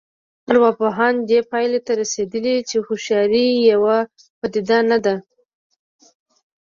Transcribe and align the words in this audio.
ارواپوهان 0.49 1.13
دې 1.29 1.39
پایلې 1.51 1.79
ته 1.85 1.91
رسېدلي 2.01 2.55
چې 2.69 2.75
هوښیاري 2.85 3.47
یوه 3.71 3.97
پدیده 4.39 4.79
نه 4.89 4.97
ده 5.05 5.15